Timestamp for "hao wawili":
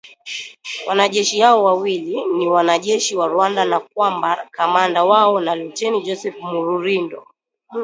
1.41-2.23